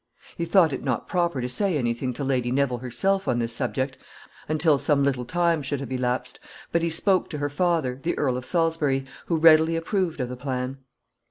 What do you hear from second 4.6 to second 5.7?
some little time